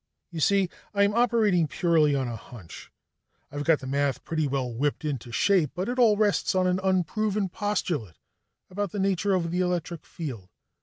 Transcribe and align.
"You 0.31 0.39
see, 0.39 0.67
I'm 0.95 1.13
operating 1.13 1.67
purely 1.67 2.15
on 2.15 2.27
a 2.27 2.35
hunch. 2.35 2.91
I've 3.51 3.63
got 3.65 3.81
the 3.81 3.85
math 3.85 4.23
pretty 4.23 4.47
well 4.47 4.73
whipped 4.73 5.05
into 5.05 5.31
shape, 5.31 5.73
but 5.75 5.87
it 5.87 5.99
all 5.99 6.17
rests 6.17 6.55
on 6.55 6.65
an 6.65 6.79
unproven 6.81 7.49
postulate 7.49 8.17
about 8.71 8.93
the 8.93 8.99
nature 8.99 9.35
of 9.35 9.51
the 9.51 9.59
electric 9.59 10.03
field. 10.07 10.49